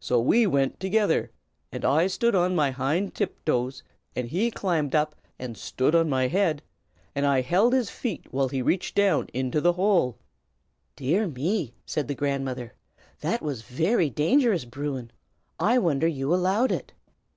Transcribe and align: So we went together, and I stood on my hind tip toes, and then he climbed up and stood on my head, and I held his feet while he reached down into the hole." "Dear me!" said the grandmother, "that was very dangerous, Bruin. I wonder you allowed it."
So 0.00 0.20
we 0.20 0.48
went 0.48 0.80
together, 0.80 1.30
and 1.70 1.84
I 1.84 2.08
stood 2.08 2.34
on 2.34 2.56
my 2.56 2.72
hind 2.72 3.14
tip 3.14 3.44
toes, 3.44 3.84
and 4.16 4.24
then 4.24 4.30
he 4.30 4.50
climbed 4.50 4.96
up 4.96 5.14
and 5.38 5.56
stood 5.56 5.94
on 5.94 6.08
my 6.08 6.26
head, 6.26 6.62
and 7.14 7.24
I 7.24 7.40
held 7.42 7.72
his 7.72 7.88
feet 7.88 8.24
while 8.32 8.48
he 8.48 8.62
reached 8.62 8.96
down 8.96 9.28
into 9.32 9.60
the 9.60 9.74
hole." 9.74 10.18
"Dear 10.96 11.28
me!" 11.28 11.72
said 11.86 12.08
the 12.08 12.16
grandmother, 12.16 12.74
"that 13.20 13.42
was 13.42 13.62
very 13.62 14.10
dangerous, 14.10 14.64
Bruin. 14.64 15.12
I 15.60 15.78
wonder 15.78 16.08
you 16.08 16.34
allowed 16.34 16.72
it." 16.72 16.92